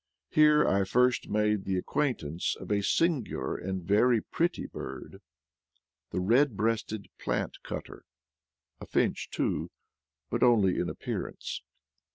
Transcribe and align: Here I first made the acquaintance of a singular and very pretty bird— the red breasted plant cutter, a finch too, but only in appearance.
Here 0.31 0.67
I 0.67 0.83
first 0.83 1.29
made 1.29 1.63
the 1.63 1.77
acquaintance 1.77 2.55
of 2.55 2.71
a 2.71 2.81
singular 2.81 3.55
and 3.55 3.83
very 3.83 4.19
pretty 4.19 4.65
bird— 4.65 5.21
the 6.11 6.19
red 6.19 6.57
breasted 6.57 7.05
plant 7.19 7.57
cutter, 7.61 8.05
a 8.79 8.87
finch 8.87 9.29
too, 9.29 9.69
but 10.31 10.41
only 10.41 10.79
in 10.79 10.89
appearance. 10.89 11.61